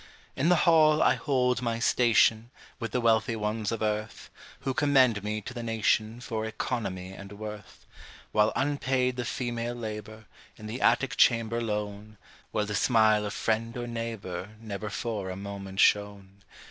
In 0.35 0.49
the 0.49 0.55
hall 0.65 0.99
I 1.03 1.13
hold 1.13 1.61
my 1.61 1.77
station, 1.77 2.49
With 2.79 2.91
the 2.91 2.99
wealthy 2.99 3.35
ones 3.35 3.71
of 3.71 3.83
earth, 3.83 4.31
Who 4.61 4.73
commend 4.73 5.23
me 5.23 5.41
to 5.41 5.53
the 5.53 5.61
nation 5.61 6.21
For 6.21 6.43
economy 6.43 7.11
and 7.11 7.33
worth, 7.33 7.85
While 8.31 8.51
unpaid 8.55 9.15
the 9.15 9.25
female 9.25 9.75
labor, 9.75 10.25
In 10.57 10.65
the 10.65 10.81
attic 10.81 11.17
chamber 11.17 11.61
lone, 11.61 12.17
Where 12.51 12.65
the 12.65 12.73
smile 12.73 13.27
of 13.27 13.33
friend 13.35 13.77
or 13.77 13.85
neighbor 13.85 14.55
Never 14.59 14.89
for 14.89 15.29
a 15.29 15.35
moment 15.35 15.79
shone. 15.79 16.41